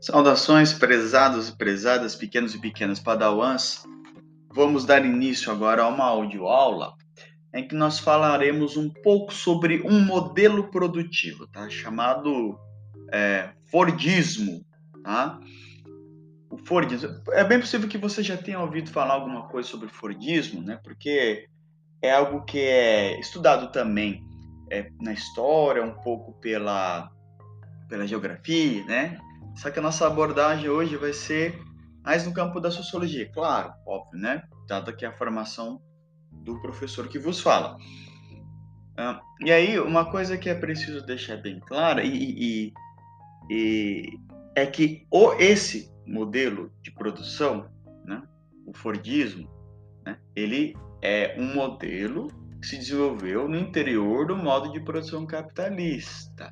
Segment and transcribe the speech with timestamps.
[0.00, 3.82] Saudações, prezados e prezadas, pequenos e pequenas padawans.
[4.52, 6.94] Vamos dar início agora a uma audioaula
[7.54, 11.68] em que nós falaremos um pouco sobre um modelo produtivo, tá?
[11.70, 12.58] Chamado
[13.10, 14.64] é, Fordismo,
[15.02, 15.40] tá?
[16.50, 17.08] O Fordismo.
[17.32, 20.78] É bem possível que você já tenha ouvido falar alguma coisa sobre Fordismo, né?
[20.84, 21.46] Porque
[22.02, 24.22] é algo que é estudado também
[24.70, 27.10] é, na história, um pouco pela,
[27.88, 29.18] pela geografia, né?
[29.56, 31.58] Só que a nossa abordagem hoje vai ser
[32.04, 34.44] mais no campo da sociologia, claro, óbvio, né?
[34.68, 35.80] Dada que é a formação
[36.30, 37.76] do professor que vos fala.
[38.98, 42.72] Uh, e aí, uma coisa que é preciso deixar bem clara e, e,
[43.50, 44.20] e
[44.54, 47.68] é que o, esse modelo de produção,
[48.04, 48.22] né,
[48.66, 49.50] o Fordismo,
[50.04, 52.28] né, ele é um modelo
[52.60, 56.50] que se desenvolveu no interior do modo de produção capitalista.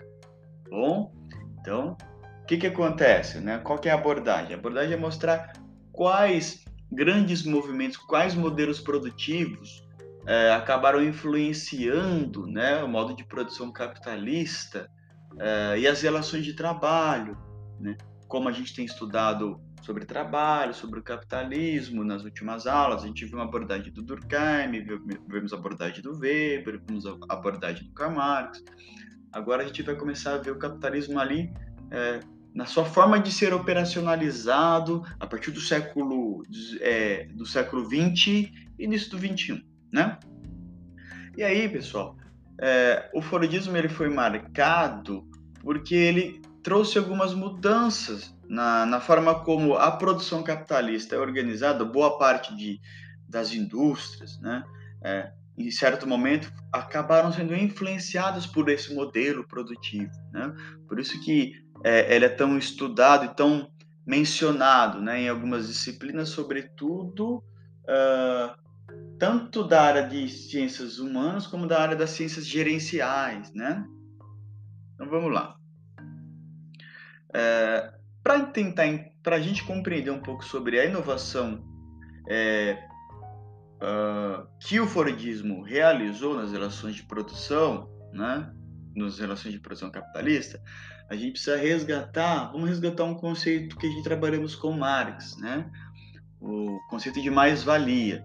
[0.69, 1.15] Bom,
[1.61, 1.96] então
[2.45, 3.38] o que, que acontece?
[3.38, 3.59] Né?
[3.64, 4.54] Qual que é a abordagem?
[4.54, 5.54] A abordagem é mostrar
[5.90, 9.82] quais grandes movimentos, quais modelos produtivos
[10.26, 14.90] é, acabaram influenciando né, o modo de produção capitalista
[15.38, 17.34] é, e as relações de trabalho.
[17.80, 17.96] Né?
[18.28, 23.24] Como a gente tem estudado sobre trabalho, sobre o capitalismo nas últimas aulas, a gente
[23.24, 24.84] viu uma abordagem do Durkheim,
[25.26, 28.62] vimos a abordagem do Weber, vimos a abordagem do Karl Marx.
[29.32, 31.50] Agora a gente vai começar a ver o capitalismo ali
[31.90, 32.20] é,
[32.55, 36.45] na sua forma de ser operacionalizado a partir do século
[36.80, 39.61] é, do século 20 e início do 21,
[39.93, 40.19] né?
[41.37, 42.16] E aí, pessoal,
[42.61, 45.29] é, o Fordismo ele foi marcado
[45.61, 52.16] porque ele trouxe algumas mudanças na, na forma como a produção capitalista é organizada, boa
[52.18, 52.80] parte de,
[53.29, 54.63] das indústrias, né?
[55.02, 60.55] É, em certo momento acabaram sendo influenciadas por esse modelo produtivo, né?
[60.89, 63.71] Por isso que é, ele é tão estudado e tão
[64.06, 67.37] mencionado né, em algumas disciplinas, sobretudo
[67.84, 68.65] uh,
[69.19, 73.53] tanto da área de ciências humanas como da área das ciências gerenciais.
[73.53, 73.84] Né?
[74.95, 75.56] Então vamos lá.
[77.34, 78.87] É, para tentar,
[79.22, 81.62] para a gente compreender um pouco sobre a inovação
[82.28, 82.78] é,
[83.77, 88.51] uh, que o Fordismo realizou nas relações de produção, né,
[88.94, 90.60] nas relações de produção capitalista,
[91.09, 95.71] a gente precisa resgatar, vamos resgatar um conceito que a gente trabalhamos com Marx, né?
[96.41, 98.25] O conceito de mais-valia.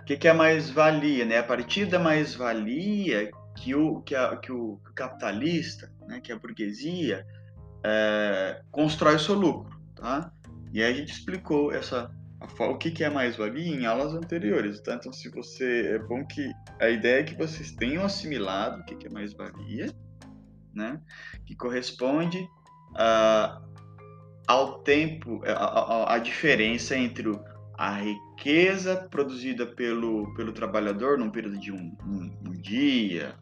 [0.00, 1.38] O que, é mais-valia, né?
[1.38, 7.26] A partir da mais-valia que o, que, a, que o capitalista, né, que a burguesia,
[7.82, 10.32] é, constrói o seu lucro, tá?
[10.72, 14.94] E aí a gente explicou essa o que, que é mais-valia em aulas anteriores, tá?
[14.94, 16.50] Então, se você é bom que
[16.80, 19.92] a ideia é que vocês tenham assimilado o que, que é mais-valia,
[20.74, 21.00] né?
[21.46, 22.38] Que corresponde
[22.92, 23.62] uh,
[24.46, 27.32] ao tempo, a, a, a, diferença entre
[27.78, 33.34] a riqueza produzida pelo, pelo trabalhador num período de um, um, um dia,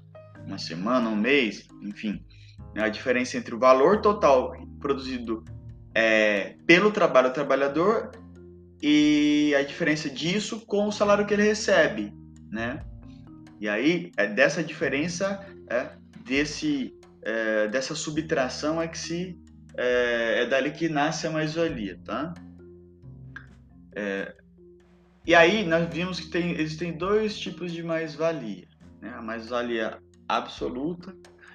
[0.47, 2.25] uma semana, um mês, enfim,
[2.75, 2.85] né?
[2.85, 5.45] a diferença entre o valor total produzido
[5.95, 8.11] é, pelo trabalho do trabalhador
[8.83, 12.13] e a diferença disso com o salário que ele recebe,
[12.51, 12.85] né?
[13.61, 15.93] E aí, é dessa diferença, é,
[16.25, 19.39] desse é, dessa subtração é que se
[19.77, 22.35] é, é dali que nasce a mais-valia, tá?
[23.95, 24.35] É,
[25.25, 28.67] e aí nós vimos que tem, existem dois tipos de mais-valia,
[29.01, 29.11] né?
[29.11, 31.15] A mais-valia absoluta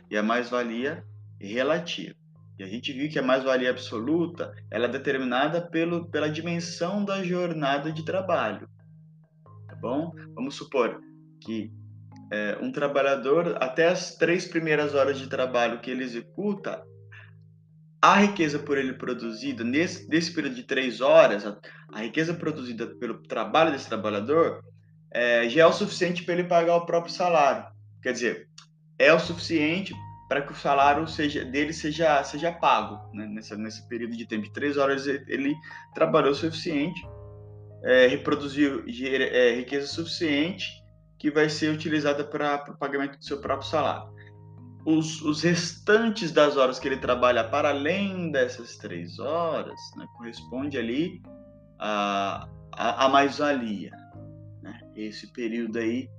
[0.10, 1.04] e a mais-valia
[1.40, 2.16] relativa.
[2.60, 7.24] E a gente viu que a mais-valia absoluta ela é determinada pelo, pela dimensão da
[7.24, 8.68] jornada de trabalho.
[9.68, 10.12] Tá bom?
[10.34, 11.00] Vamos supor
[11.40, 11.72] que
[12.32, 16.84] é, um trabalhador, até as três primeiras horas de trabalho que ele executa,
[18.02, 21.58] a riqueza por ele produzida, nesse, nesse período de três horas, a,
[21.94, 24.64] a riqueza produzida pelo trabalho desse trabalhador,
[25.12, 27.66] é, já é o suficiente para ele pagar o próprio salário.
[28.02, 28.48] Quer dizer,
[29.00, 29.94] é o suficiente
[30.28, 33.26] para que o salário seja, dele seja, seja pago né?
[33.58, 34.44] Nesse período de tempo.
[34.44, 35.56] De três horas ele
[35.94, 37.08] trabalhou o suficiente,
[37.84, 40.84] é, reproduziu é, riqueza suficiente
[41.18, 44.16] que vai ser utilizada para o pagamento do seu próprio salário.
[44.86, 50.78] Os, os, restantes das horas que ele trabalha para além dessas três horas, né, corresponde
[50.78, 51.22] ali
[51.80, 53.92] a, a, a mais-valia.
[54.62, 54.80] Né?
[54.96, 56.10] Esse período aí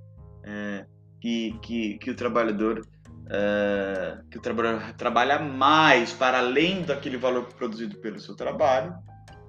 [0.44, 0.84] é,
[1.20, 2.86] que, que, que o trabalhador
[3.30, 8.94] é, que o trabalhador trabalha mais para além daquele valor produzido pelo seu trabalho,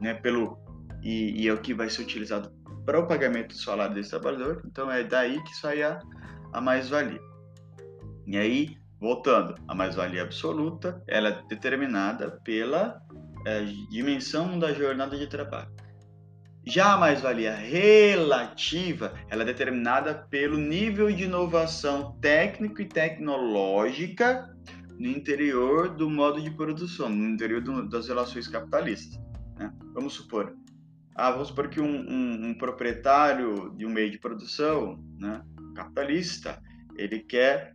[0.01, 0.57] né, pelo
[1.01, 2.51] e, e é o que vai ser utilizado
[2.85, 4.61] para o pagamento do salário desse trabalhador.
[4.65, 5.99] Então é daí que sai a,
[6.51, 7.21] a mais-valia.
[8.27, 13.01] E aí, voltando, a mais-valia absoluta, ela é determinada pela
[13.45, 15.69] é, dimensão da jornada de trabalho.
[16.69, 24.55] Já a mais-valia relativa, ela é determinada pelo nível de inovação técnico e tecnológica
[24.99, 29.19] no interior do modo de produção, no interior do, das relações capitalistas.
[29.57, 29.73] Né?
[29.95, 30.55] Vamos supor,
[31.15, 35.41] ah, vamos supor que um, um, um, proprietário de um meio de produção, né,
[35.75, 36.61] capitalista,
[36.95, 37.73] ele quer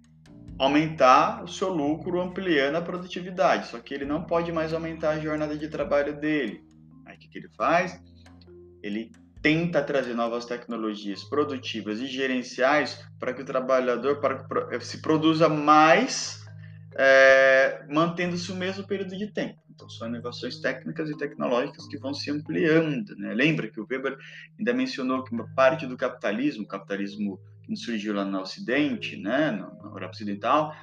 [0.57, 5.19] aumentar o seu lucro ampliando a produtividade, só que ele não pode mais aumentar a
[5.19, 6.63] jornada de trabalho dele.
[7.05, 8.01] Aí o que, que ele faz?
[8.85, 9.11] Ele
[9.41, 15.49] tenta trazer novas tecnologias produtivas e gerenciais para que o trabalhador para que se produza
[15.49, 16.45] mais,
[16.95, 19.59] é, mantendo-se o mesmo período de tempo.
[19.71, 23.17] Então, são inovações técnicas e tecnológicas que vão se ampliando.
[23.17, 23.35] Né?
[23.35, 24.17] Lembra que o Weber
[24.59, 29.51] ainda mencionou que uma parte do capitalismo, o capitalismo que surgiu lá no Ocidente, né,
[29.51, 30.77] na Europa Ocidental,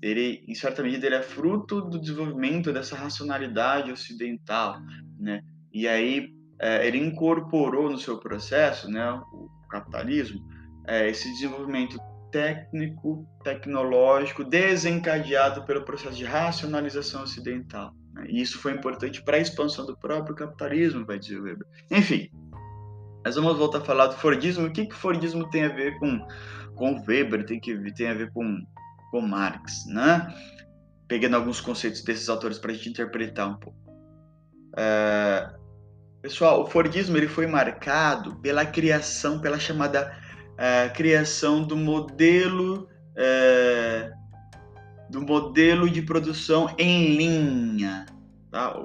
[0.00, 4.78] ele, em certa medida, ele é fruto do desenvolvimento dessa racionalidade ocidental,
[5.18, 5.42] né?
[5.72, 10.40] E aí é, ele incorporou no seu processo, né, o capitalismo,
[10.86, 11.98] é, esse desenvolvimento
[12.30, 17.94] técnico, tecnológico, desencadeado pelo processo de racionalização ocidental.
[18.12, 18.26] Né?
[18.28, 21.66] E isso foi importante para a expansão do próprio capitalismo, vai dizer Weber.
[21.90, 22.30] Enfim,
[23.24, 24.66] nós vamos voltar a falar do Fordismo.
[24.66, 26.26] O que, que Fordismo tem a ver com,
[26.74, 28.64] com Weber, tem, que, tem a ver com,
[29.10, 30.32] com Marx, né?
[31.08, 33.78] Pegando alguns conceitos desses autores para a gente interpretar um pouco.
[34.76, 35.50] É,
[36.26, 40.12] Pessoal, o Fordismo ele foi marcado pela criação, pela chamada
[40.54, 44.12] uh, criação do modelo uh,
[45.08, 48.06] do modelo de produção em linha,
[48.50, 48.76] tá?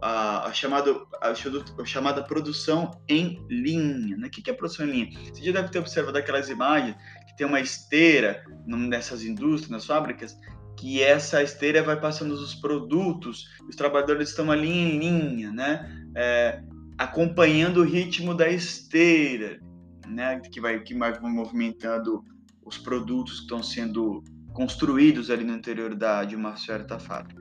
[0.00, 4.16] A, a, chamada, a, a, chamada produção em linha.
[4.16, 4.28] Né?
[4.28, 5.20] O que é produção em linha?
[5.30, 6.96] Você já deve ter observado aquelas imagens
[7.26, 10.34] que tem uma esteira nessas indústrias, nas fábricas,
[10.74, 16.06] que essa esteira vai passando os produtos, os trabalhadores estão ali em linha, né?
[16.16, 16.62] É,
[16.98, 19.60] acompanhando o ritmo da esteira,
[20.06, 22.24] né, que vai que vai movimentando
[22.64, 24.22] os produtos que estão sendo
[24.52, 27.40] construídos ali no interior da, de uma certa fábrica.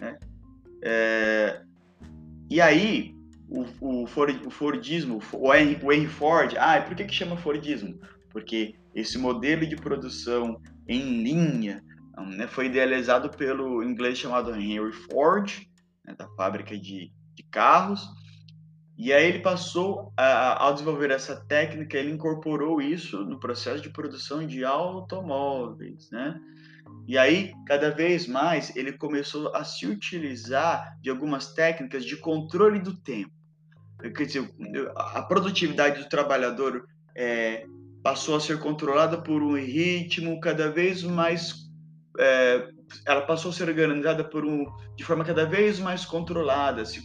[0.00, 0.18] Né?
[0.82, 1.62] É,
[2.48, 3.14] e aí,
[3.48, 7.98] o, o, Ford, o Fordismo, o Henry, Ford, ah, por que, que chama Fordismo?
[8.30, 11.82] Porque esse modelo de produção em linha
[12.36, 15.66] né, foi idealizado pelo inglês chamado Henry Ford,
[16.06, 18.08] né, da fábrica de, de carros,
[18.96, 23.90] e aí ele passou, a, ao desenvolver essa técnica, ele incorporou isso no processo de
[23.90, 26.40] produção de automóveis, né?
[27.06, 32.78] E aí, cada vez mais, ele começou a se utilizar de algumas técnicas de controle
[32.78, 33.32] do tempo.
[34.16, 34.50] Quer dizer,
[34.96, 36.86] a produtividade do trabalhador
[37.16, 37.66] é,
[38.02, 41.64] passou a ser controlada por um ritmo cada vez mais
[42.18, 42.68] é,
[43.06, 44.64] ela passou a ser organizada por um,
[44.94, 47.00] de forma cada vez mais controlada, se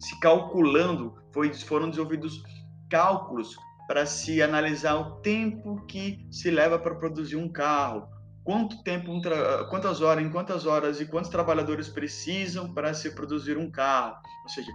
[0.00, 2.42] se calculando, foi, foram desenvolvidos
[2.88, 3.56] cálculos
[3.86, 8.08] para se analisar o tempo que se leva para produzir um carro,
[8.42, 9.20] quanto tempo, um
[9.68, 14.16] quantas horas, em quantas horas e quantos trabalhadores precisam para se produzir um carro.
[14.44, 14.72] Ou seja,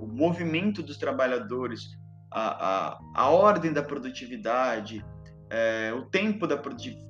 [0.00, 1.96] o movimento dos trabalhadores,
[2.30, 5.04] a, a, a ordem da produtividade,
[5.48, 6.60] é, o tempo da,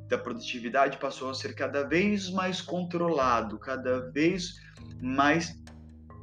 [0.09, 4.55] da produtividade passou a ser cada vez mais controlado, cada vez
[5.01, 5.55] mais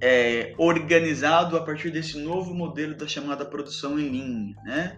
[0.04, 4.98] é, organizado a partir desse novo modelo da chamada produção em linha, né?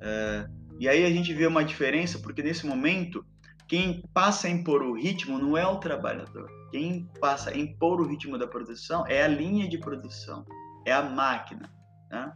[0.00, 0.48] É,
[0.80, 3.24] e aí a gente vê uma diferença, porque nesse momento,
[3.68, 6.50] quem passa a impor o ritmo não é o trabalhador.
[6.72, 10.44] Quem passa a impor o ritmo da produção é a linha de produção,
[10.84, 11.72] é a máquina,
[12.10, 12.32] né?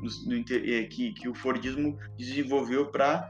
[0.00, 3.28] no, no, é, que, que o Fordismo desenvolveu para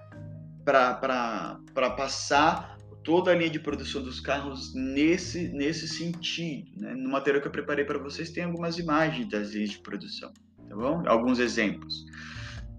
[1.97, 6.71] passar toda a linha de produção dos carros nesse, nesse sentido.
[6.76, 6.95] Né?
[6.95, 10.33] No material que eu preparei para vocês tem algumas imagens das linhas de produção,
[10.69, 11.02] tá bom?
[11.07, 12.05] Alguns exemplos.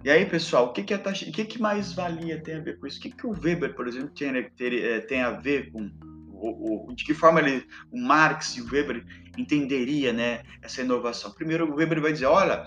[0.03, 2.61] E aí, pessoal, o que, que, a taxa, o que, que mais valia tem a
[2.61, 2.99] ver com isso?
[2.99, 5.91] O que, que o Weber, por exemplo, tem, tem, eh, tem a ver com
[6.31, 9.05] o, o, de que forma ele, o Marx e o Weber
[9.37, 11.31] entenderia né, essa inovação?
[11.31, 12.65] Primeiro, o Weber vai dizer, olha,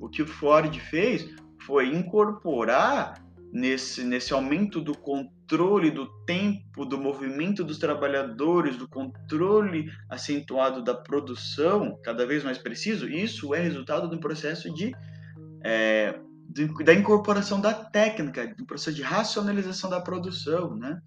[0.00, 1.28] o que o Ford fez
[1.66, 3.20] foi incorporar
[3.52, 4.96] nesse, nesse aumento do
[5.50, 12.56] controle do tempo, do movimento dos trabalhadores, do controle acentuado da produção, cada vez mais
[12.56, 14.94] preciso, isso é resultado do processo de,
[15.64, 16.16] é,
[16.48, 21.00] de, da incorporação da técnica, do processo de racionalização da produção, né?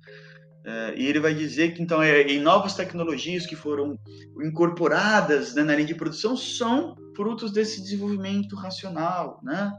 [0.65, 4.00] É, e ele vai dizer que então é, em novas tecnologias que foram
[4.41, 9.71] incorporadas né, na linha de produção são frutos desse desenvolvimento racional, né?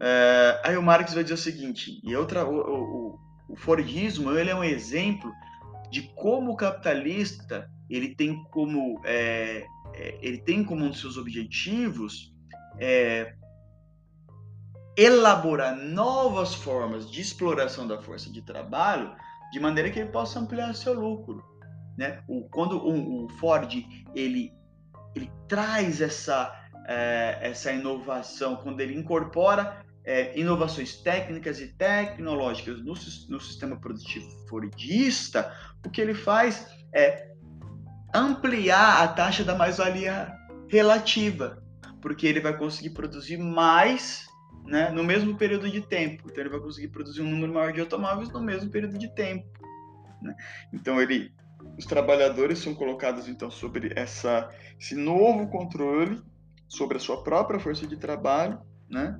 [0.00, 4.50] É, aí o Marx vai dizer o seguinte, e outra, o, o, o Fordismo ele
[4.50, 5.32] é um exemplo
[5.90, 11.16] de como o capitalista ele tem como é, é, ele tem como um dos seus
[11.16, 12.32] objetivos
[12.78, 13.34] é,
[14.96, 19.14] elaborar novas formas de exploração da força de trabalho
[19.52, 21.42] de maneira que ele possa ampliar seu lucro.
[21.96, 22.22] Né?
[22.28, 23.72] O, quando o, o Ford
[24.14, 24.52] ele,
[25.14, 26.54] ele traz essa,
[26.86, 32.94] é, essa inovação, quando ele incorpora é, inovações técnicas e tecnológicas no,
[33.28, 37.28] no sistema produtivo fordista, o que ele faz é
[38.14, 40.32] ampliar a taxa da mais-valia
[40.68, 41.62] relativa,
[42.00, 44.26] porque ele vai conseguir produzir mais
[44.66, 46.24] né, no mesmo período de tempo.
[46.26, 49.46] Então ele vai conseguir produzir um número maior de automóveis no mesmo período de tempo.
[50.22, 50.34] Né?
[50.72, 51.32] Então ele,
[51.76, 56.22] os trabalhadores são colocados então sobre essa, esse novo controle
[56.68, 59.18] sobre a sua própria força de trabalho, né?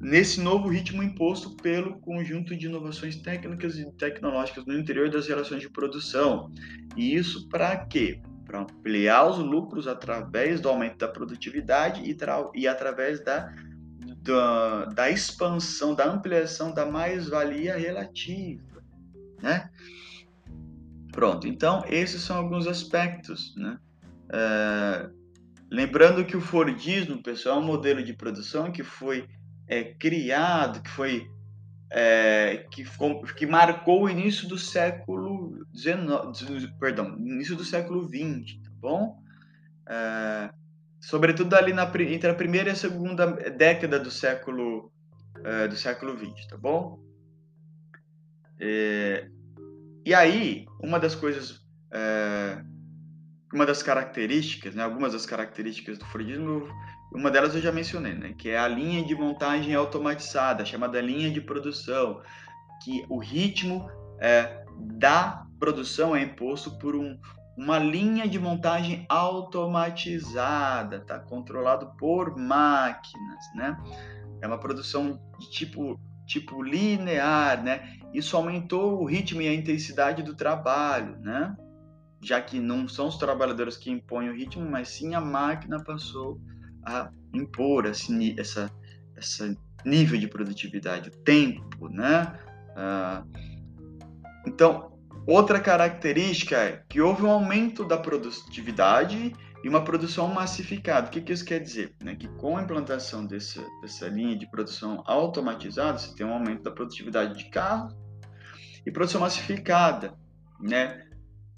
[0.00, 5.60] Nesse novo ritmo imposto pelo conjunto de inovações técnicas e tecnológicas no interior das relações
[5.60, 6.52] de produção.
[6.96, 8.20] E isso para quê?
[8.44, 12.16] Para ampliar os lucros através do aumento da produtividade e,
[12.54, 13.52] e através da
[14.26, 18.82] da, da expansão, da ampliação da mais-valia relativa,
[19.40, 19.70] né?
[21.12, 23.78] Pronto, então esses são alguns aspectos, né?
[24.28, 25.08] É,
[25.70, 29.26] lembrando que o Fordismo, pessoal, é um modelo de produção que foi
[29.68, 31.30] é, criado, que foi
[31.90, 32.84] é, que,
[33.36, 39.22] que marcou o início do século XIX, perdão, início do século XX, tá bom?
[39.88, 40.50] É,
[41.00, 44.92] sobretudo ali na, entre a primeira e a segunda década do século
[45.38, 46.98] uh, do século 20, tá bom?
[48.58, 49.28] É,
[50.04, 51.60] e aí, uma das coisas,
[51.92, 52.62] é,
[53.52, 56.66] uma das características, né, algumas das características do Fordismo,
[57.16, 61.30] uma delas eu já mencionei, né, que é a linha de montagem automatizada, chamada linha
[61.30, 62.20] de produção,
[62.84, 63.88] que o ritmo
[64.20, 67.18] é, da produção é imposto por um,
[67.56, 73.82] uma linha de montagem automatizada, tá controlado por máquinas, né?
[74.42, 77.98] É uma produção de tipo tipo linear, né?
[78.12, 81.56] Isso aumentou o ritmo e a intensidade do trabalho, né?
[82.20, 86.38] Já que não são os trabalhadores que impõem o ritmo, mas sim a máquina passou
[86.86, 88.70] a impor esse, essa,
[89.16, 92.38] essa nível de produtividade, o tempo, né?
[92.76, 93.24] Ah,
[94.46, 101.08] então, Outra característica é que houve um aumento da produtividade e uma produção massificada.
[101.08, 101.96] O que, que isso quer dizer?
[102.00, 102.14] Né?
[102.14, 106.70] Que com a implantação desse, dessa linha de produção automatizada, você tem um aumento da
[106.70, 107.92] produtividade de carros
[108.86, 110.14] e produção massificada,
[110.60, 111.02] né?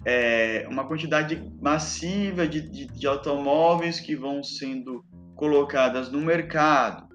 [0.03, 5.05] É uma quantidade massiva de, de, de automóveis que vão sendo
[5.39, 7.07] colocadas no mercado,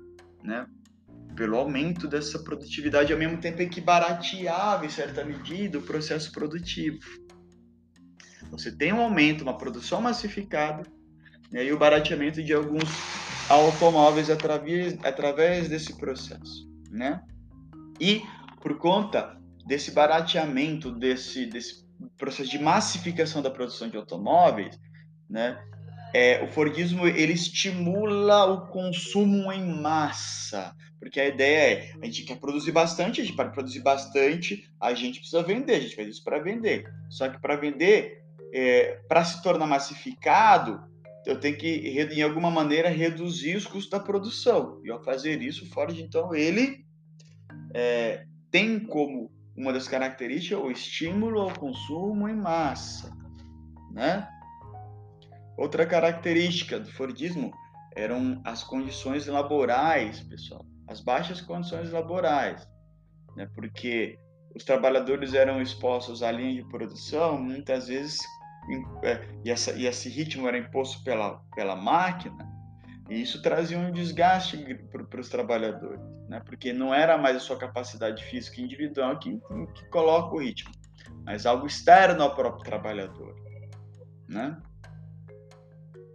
[0.42, 0.66] né?
[1.36, 6.32] pelo aumento dessa produtividade, ao mesmo tempo em que barateava, em certa medida, o processo
[6.32, 6.98] produtivo.
[8.50, 10.84] Você tem um aumento, uma produção massificada,
[11.52, 12.88] né, e o barateamento de alguns
[13.46, 16.66] automóveis através, através desse processo.
[16.90, 17.20] Né?
[18.00, 18.22] E,
[18.62, 21.84] por conta desse barateamento, desse, desse
[22.16, 24.78] processo de massificação da produção de automóveis,
[25.28, 25.58] né,
[26.14, 32.22] é, o Fordismo ele estimula o consumo em massa, porque a ideia é a gente
[32.22, 36.08] quer produzir bastante, a gente para produzir bastante a gente precisa vender, a gente faz
[36.08, 36.88] isso para vender.
[37.10, 40.80] Só que para vender, é, para se tornar massificado,
[41.26, 44.80] eu tenho que em alguma maneira reduzir os custos da produção.
[44.84, 46.86] E ao fazer isso, o Ford então ele
[47.74, 53.10] é, tem como uma das características o estímulo ao consumo em massa,
[53.90, 54.28] né?
[55.56, 57.52] Outra característica do Fordismo
[57.94, 62.68] eram as condições laborais, pessoal, as baixas condições laborais,
[63.36, 63.48] né?
[63.54, 64.18] Porque
[64.54, 68.18] os trabalhadores eram expostos à linha de produção, muitas vezes,
[69.02, 72.48] é, e, essa, e esse ritmo era imposto pela, pela máquina,
[73.08, 74.56] e isso trazia um desgaste
[74.90, 76.40] para os trabalhadores, né?
[76.44, 79.40] Porque não era mais a sua capacidade física individual que,
[79.74, 80.72] que coloca o ritmo,
[81.24, 83.34] mas algo externo ao próprio trabalhador,
[84.28, 84.56] né?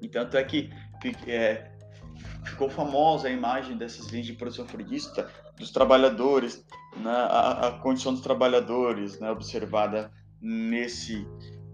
[0.01, 0.70] E tanto é que,
[1.27, 1.72] é,
[2.46, 6.65] ficou famosa a imagem dessas linhas de produção fordista dos trabalhadores,
[6.98, 11.27] né, a, a, condição dos trabalhadores né, observada nesse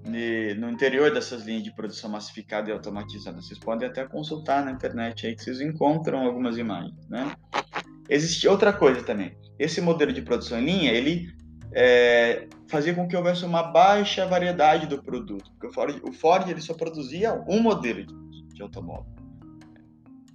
[0.04, 3.42] ne, no interior dessas linhas de produção massificada e automatizada.
[3.42, 7.36] Vocês podem até consultar na internet aí que vocês encontram algumas imagens, né?
[8.08, 9.36] Existe outra coisa também.
[9.58, 11.34] Esse modelo de produção em linha, ele
[11.78, 12.48] é,
[12.96, 15.52] com que houvesse uma baixa variedade do produto.
[15.52, 19.14] Porque o Ford, o Ford ele só produzia um modelo de, de automóvel.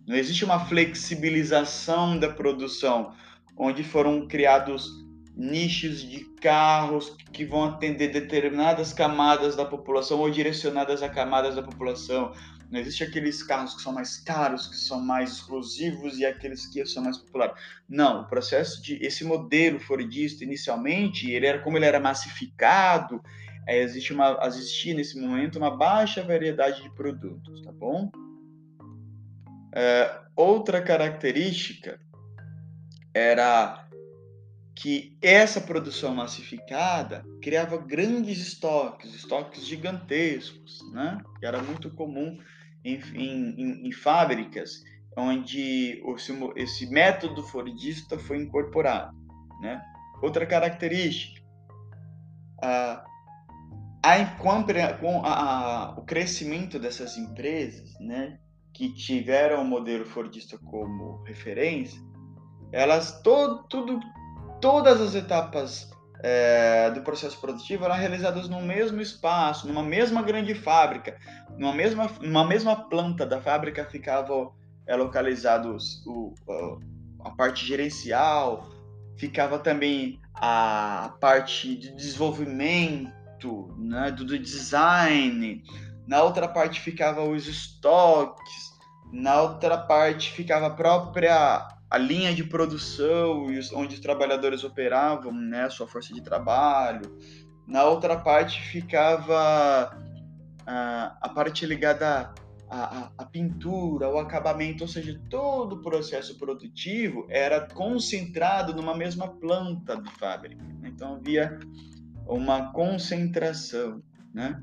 [0.06, 3.14] Não existe uma flexibilização da produção,
[3.56, 4.90] onde foram criados
[5.34, 11.62] nichos de carros que vão atender determinadas camadas da população ou direcionadas a camadas da
[11.62, 12.32] população.
[12.70, 16.86] Não existe aqueles carros que são mais caros, que são mais exclusivos e aqueles que
[16.86, 17.60] são mais populares.
[17.88, 23.20] Não, o processo de esse modelo Fordista inicialmente, ele era como ele era massificado,
[23.66, 28.10] é, existe uma existia nesse momento uma baixa variedade de produtos, tá bom?
[29.72, 32.00] É, outra característica
[33.12, 33.86] era
[34.74, 41.18] que essa produção massificada criava grandes estoques, estoques gigantescos, né?
[41.38, 42.38] Que era muito comum
[42.84, 44.82] em, em, em fábricas
[45.16, 46.02] onde
[46.56, 49.16] esse, método fordista foi incorporado,
[49.60, 49.82] né?
[50.22, 51.40] Outra característica,
[52.62, 53.04] a,
[54.02, 54.18] a,
[55.00, 58.38] com a, o crescimento dessas empresas, né,
[58.72, 62.00] que tiveram o modelo fordista como referência,
[62.72, 64.00] elas todo, tudo
[64.60, 65.90] todas as etapas
[66.22, 71.16] é, do processo produtivo eram realizadas no mesmo espaço, numa mesma grande fábrica,
[71.56, 74.50] numa mesma, numa mesma planta da fábrica ficava
[74.86, 76.34] é, localizado o,
[77.24, 78.68] a parte gerencial,
[79.16, 85.62] ficava também a parte de desenvolvimento, né, do, do design,
[86.06, 88.70] na outra parte ficava os estoques,
[89.12, 95.68] na outra parte ficava a própria a linha de produção onde os trabalhadores operavam, né,
[95.68, 97.18] sua força de trabalho.
[97.66, 99.96] Na outra parte ficava
[100.64, 102.32] a, a parte ligada
[102.68, 109.26] à, à, pintura, ao acabamento, ou seja, todo o processo produtivo era concentrado numa mesma
[109.26, 110.64] planta de fábrica.
[110.84, 111.58] Então havia
[112.24, 114.00] uma concentração,
[114.32, 114.62] né,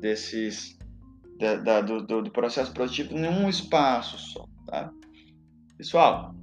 [0.00, 0.78] desses
[1.40, 4.92] da, da, do, do processo produtivo em um espaço só, tá?
[5.76, 6.34] Pessoal,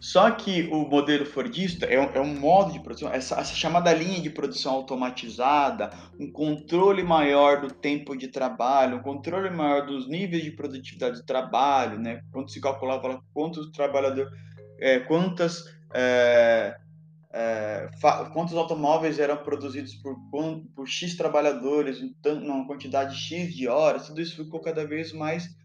[0.00, 3.92] só que o modelo Fordista é um, é um modo de produção, essa, essa, chamada
[3.92, 10.08] linha de produção automatizada, um controle maior do tempo de trabalho, um controle maior dos
[10.08, 12.22] níveis de produtividade do trabalho, né?
[12.32, 14.32] Quando se calculava quantos trabalhadores,
[14.80, 16.76] é, quantas, é,
[17.32, 17.88] é,
[18.32, 20.16] quantos automóveis eram produzidos por,
[20.76, 25.58] por X trabalhadores, em uma quantidade X de horas, tudo isso ficou cada vez mais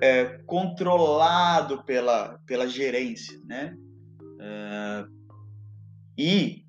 [0.00, 3.76] é, controlado pela, pela gerência, né?
[4.40, 5.04] É,
[6.16, 6.64] e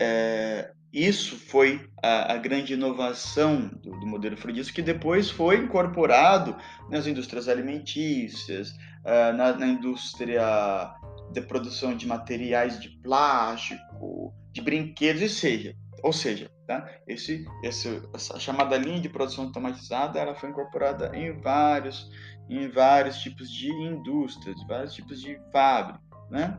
[0.00, 6.56] é, isso foi a, a, grande inovação do, do modelo Fordista, que depois foi incorporado
[6.90, 10.94] nas indústrias alimentícias, é, na, na indústria
[11.32, 16.88] de produção de materiais de plástico, de brinquedos, e seja, ou seja, tá?
[17.06, 22.08] Esse, esse, essa chamada linha de produção automatizada, ela foi incorporada em vários
[22.48, 26.58] em vários tipos de indústrias, vários tipos de fábricas, né?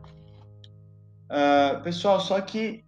[1.30, 2.84] Uh, pessoal, só que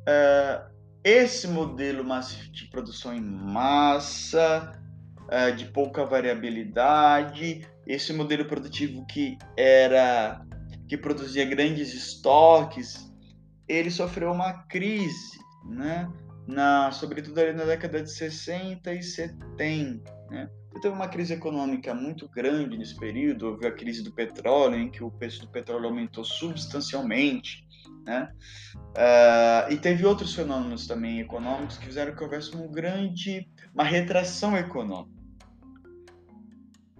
[0.00, 0.72] uh,
[1.04, 2.04] esse modelo
[2.52, 4.80] de produção em massa,
[5.22, 10.44] uh, de pouca variabilidade, esse modelo produtivo que era
[10.88, 13.10] que produzia grandes estoques,
[13.66, 16.10] ele sofreu uma crise, né?
[16.46, 20.50] Na, sobretudo ali na década de 60 e 70, né?
[20.80, 25.02] Teve uma crise econômica muito grande nesse período, houve a crise do petróleo, em que
[25.02, 27.66] o preço do petróleo aumentou substancialmente,
[28.04, 28.32] né?
[28.74, 34.56] Uh, e teve outros fenômenos também econômicos que fizeram que houvesse um grande, uma retração
[34.56, 35.22] econômica.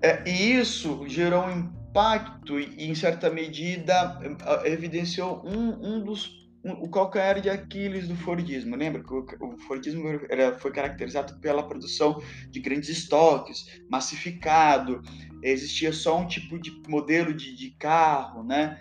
[0.00, 4.18] É, e isso gerou um impacto e, em certa medida,
[4.64, 8.76] evidenciou um, um dos o calcanhar de Aquiles do Fordismo.
[8.76, 15.02] Lembra que o Fordismo era, foi caracterizado pela produção de grandes estoques, massificado,
[15.42, 18.80] existia só um tipo de modelo de, de carro, né?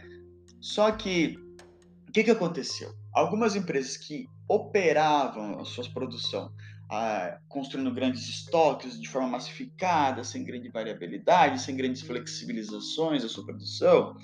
[0.59, 1.37] Só que,
[2.07, 2.93] o que, que aconteceu?
[3.13, 6.53] Algumas empresas que operavam a sua produção
[6.89, 13.45] ah, construindo grandes estoques de forma massificada, sem grande variabilidade, sem grandes flexibilizações da sua
[13.45, 14.17] produção,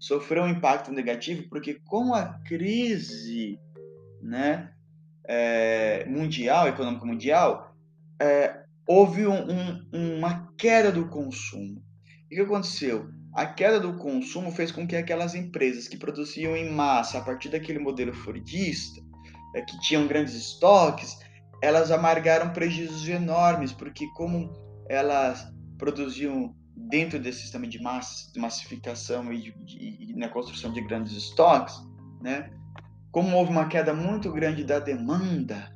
[0.00, 3.60] sofreu um impacto negativo porque com a crise
[4.22, 4.72] né,
[5.28, 7.76] é, mundial, econômica mundial,
[8.18, 11.84] é, houve um, um, uma queda do consumo.
[12.30, 13.10] E o que aconteceu?
[13.34, 17.50] A queda do consumo fez com que aquelas empresas que produziam em massa a partir
[17.50, 19.00] daquele modelo fordista,
[19.54, 21.16] é, que tinham grandes estoques,
[21.62, 24.50] elas amargaram prejuízos enormes, porque como
[24.88, 25.46] elas
[25.78, 26.54] produziam
[26.88, 31.74] dentro desse sistema de, massa, de massificação e, de, de, na construção de grandes estoques,
[32.20, 32.50] né?
[33.10, 35.72] Como houve uma queda muito grande da demanda,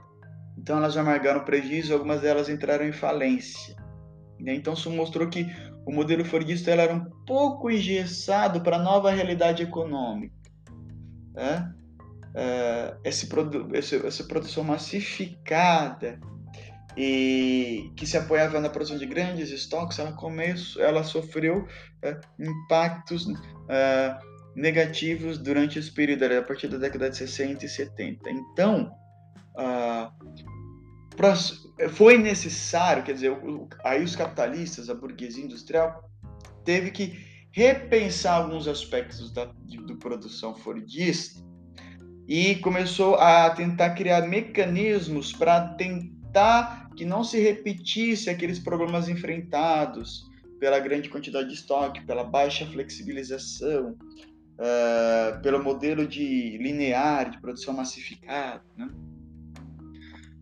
[0.57, 3.77] então elas amargaram prejuízo, algumas delas entraram em falência.
[4.39, 4.55] Né?
[4.55, 5.47] Então isso mostrou que
[5.85, 10.35] o modelo Fordista era um pouco engessado para a nova realidade econômica.
[11.37, 11.69] é,
[12.37, 13.29] é, esse
[13.73, 16.21] esse, essa produção massificada
[16.97, 21.67] e que se apoiava na produção de grandes estoques, ela, começo, ela sofreu
[22.03, 23.27] é, impactos
[23.69, 24.17] é,
[24.55, 28.31] negativos durante esse período, a partir da década de 60 e 70.
[28.31, 28.93] Então,
[31.93, 33.37] foi necessário, quer dizer,
[33.85, 36.09] aí os capitalistas, a burguesia industrial,
[36.65, 41.41] teve que repensar alguns aspectos da de, produção fordista
[42.27, 50.31] e começou a tentar criar mecanismos para tentar que não se repetisse aqueles problemas enfrentados
[50.59, 57.75] pela grande quantidade de estoque, pela baixa flexibilização, uh, pelo modelo de linear de produção
[57.75, 58.89] massificada, né?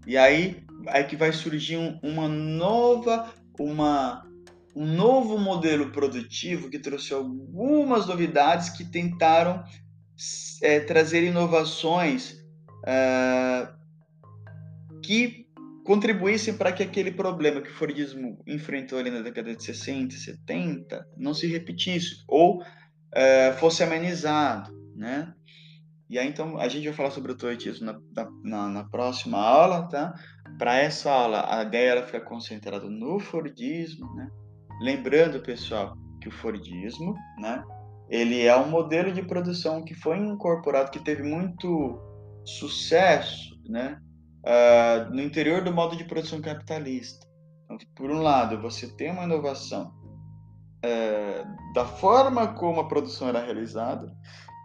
[0.06, 4.26] E aí é que vai surgir um, uma nova, uma
[4.74, 9.62] um novo modelo produtivo que trouxe algumas novidades que tentaram
[10.62, 12.42] é, trazer inovações
[12.86, 13.68] é,
[15.02, 15.41] que
[15.84, 20.18] contribuíssem para que aquele problema que o Fordismo enfrentou ali na década de 60 e
[20.18, 22.62] 70 não se repetisse ou
[23.14, 25.32] é, fosse amenizado, né?
[26.08, 29.88] E aí, então, a gente vai falar sobre o toyotismo na, na, na próxima aula,
[29.88, 30.14] tá?
[30.58, 34.28] Para essa aula, a ideia ela fica concentrada no Fordismo, né?
[34.82, 37.64] Lembrando, pessoal, que o Fordismo, né,
[38.08, 41.98] ele é um modelo de produção que foi incorporado, que teve muito
[42.44, 43.98] sucesso, né,
[44.44, 47.26] uh, no interior do modo de produção capitalista.
[47.64, 49.92] Então, por um lado, você tem uma inovação
[50.84, 54.14] uh, da forma como a produção era realizada,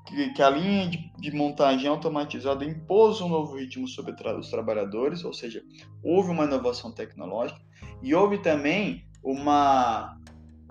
[0.05, 4.49] que, que a linha de, de, montagem automatizada impôs um novo ritmo sobre tra os
[4.49, 5.61] trabalhadores, ou seja,
[6.03, 7.59] houve uma inovação tecnológica,
[8.01, 10.17] e houve também uma,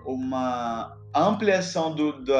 [0.05, 2.33] uma ampliação do, do,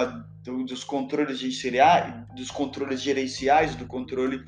[0.44, 4.46] do, dos controles gerenciais, dos controles gerenciais, do controle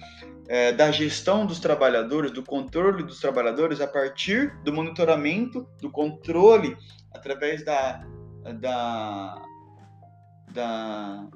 [0.48, 6.78] é, da gestão dos trabalhadores, do controle dos trabalhadores a partir do monitoramento, do controle
[7.12, 8.06] através da,
[8.62, 9.42] da,
[10.54, 11.28] da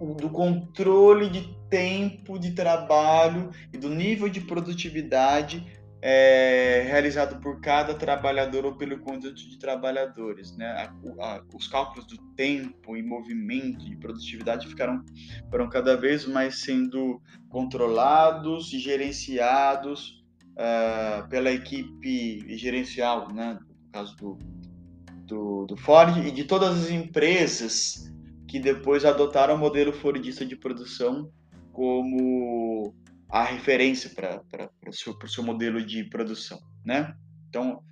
[0.00, 5.66] do, do controle de tempo de trabalho e do nível de produtividade
[6.06, 10.54] é, realizado por cada trabalhador ou pelo conjunto de trabalhadores.
[10.54, 10.66] Né?
[10.66, 10.92] A,
[11.24, 15.02] a, os cálculos do tempo e movimento e produtividade ficaram,
[15.48, 20.22] foram cada vez mais sendo controlados e gerenciados
[20.58, 23.58] uh, pela equipe gerencial, né?
[23.58, 24.38] no caso do,
[25.26, 28.12] do, do Ford e de todas as empresas
[28.46, 31.32] que depois adotaram o modelo Fordista de produção
[31.72, 32.94] como
[33.34, 37.16] a referência para o seu, seu modelo de produção, né?
[37.48, 37.82] Então,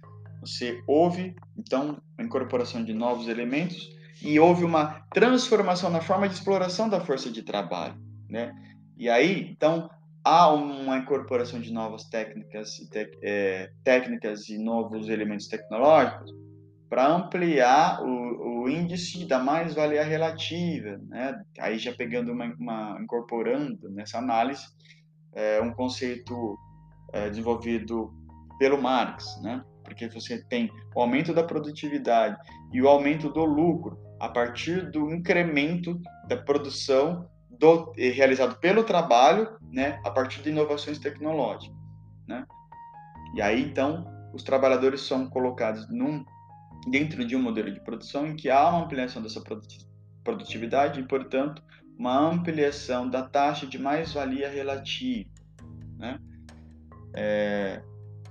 [0.40, 3.90] você houve, então, a incorporação de novos elementos
[4.22, 8.54] e houve uma transformação na forma de exploração da força de trabalho, né?
[8.96, 9.90] E aí, então,
[10.22, 12.76] há uma incorporação de novas técnicas,
[13.20, 16.32] é, técnicas e novos elementos tecnológicos
[16.88, 21.42] para ampliar o, o, índice da mais-valia relativa, né?
[21.58, 24.62] Aí já pegando uma, uma incorporando nessa análise
[25.34, 26.58] é um conceito
[27.12, 28.12] é, desenvolvido
[28.58, 29.64] pelo Marx, né?
[29.84, 32.36] Porque você tem o aumento da produtividade
[32.72, 39.58] e o aumento do lucro a partir do incremento da produção do, realizado pelo trabalho,
[39.70, 40.00] né?
[40.04, 41.76] A partir de inovações tecnológicas,
[42.26, 42.46] né?
[43.34, 46.24] E aí então os trabalhadores são colocados num
[46.88, 49.40] dentro de um modelo de produção em que há uma ampliação dessa
[50.24, 51.62] produtividade e, portanto,
[51.98, 55.28] uma ampliação da taxa de mais-valia relativa.
[55.98, 56.18] Né?
[57.14, 57.82] É,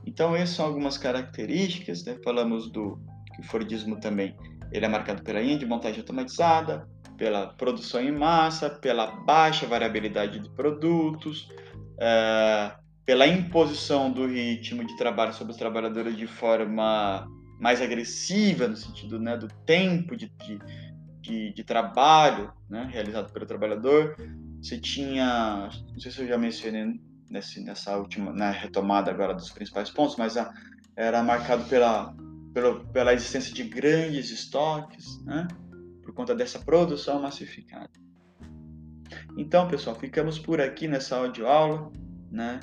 [0.05, 2.03] então, essas são algumas características.
[2.03, 2.17] Né?
[2.23, 2.99] Falamos do
[3.33, 4.35] que o Fordismo também
[4.71, 10.39] ele é marcado pela linha de montagem automatizada, pela produção em massa, pela baixa variabilidade
[10.39, 11.49] de produtos,
[11.99, 12.71] é,
[13.05, 17.27] pela imposição do ritmo de trabalho sobre os trabalhadores de forma
[17.59, 20.59] mais agressiva, no sentido né, do tempo de, de
[21.21, 24.15] de, de trabalho né, realizado pelo trabalhador.
[24.61, 29.49] Você tinha, não sei se eu já mencionei nesse, nessa última, na retomada agora dos
[29.49, 30.53] principais pontos, mas a,
[30.95, 32.13] era marcado pela,
[32.53, 35.47] pela, pela existência de grandes estoques, né,
[36.03, 37.89] por conta dessa produção massificada.
[39.37, 41.91] Então, pessoal, ficamos por aqui nessa audioaula,
[42.29, 42.59] né?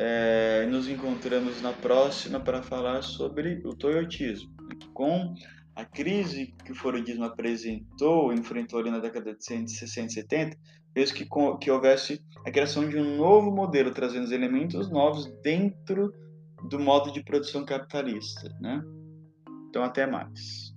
[0.00, 5.34] É, nos encontramos na próxima para falar sobre o toyotismo, né, com
[5.78, 10.56] a crise que o Fordismo apresentou, enfrentou ali na década de 60 e 70,
[10.92, 11.24] fez que,
[11.60, 16.12] que houvesse a criação de um novo modelo, trazendo elementos novos dentro
[16.68, 18.48] do modo de produção capitalista.
[18.60, 18.82] Né?
[19.68, 20.67] Então, até mais.